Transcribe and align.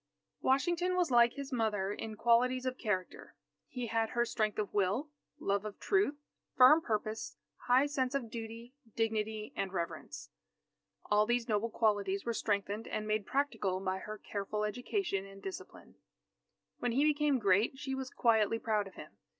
Washington 0.41 0.95
was 0.95 1.11
like 1.11 1.33
his 1.33 1.53
mother 1.53 1.93
in 1.93 2.15
qualities 2.15 2.65
of 2.65 2.79
character. 2.79 3.35
He 3.67 3.85
had 3.85 4.09
her 4.09 4.25
strength 4.25 4.57
of 4.57 4.73
will, 4.73 5.11
love 5.39 5.63
of 5.63 5.79
truth, 5.79 6.15
firm 6.57 6.81
purpose, 6.81 7.37
high 7.67 7.85
sense 7.85 8.15
of 8.15 8.31
duty, 8.31 8.73
dignity, 8.95 9.53
and 9.55 9.71
reverence. 9.71 10.31
All 11.11 11.27
these 11.27 11.47
noble 11.47 11.69
qualities 11.69 12.25
were 12.25 12.33
strengthened 12.33 12.87
and 12.87 13.07
made 13.07 13.27
practical 13.27 13.79
by 13.79 13.99
her 13.99 14.17
careful 14.17 14.63
education 14.63 15.23
and 15.27 15.39
discipline. 15.39 15.93
When 16.79 16.93
he 16.93 17.03
became 17.05 17.37
great, 17.37 17.77
she 17.77 17.93
was 17.93 18.09
quietly 18.09 18.57
proud 18.57 18.87
of 18.87 18.95
him. 18.95 19.17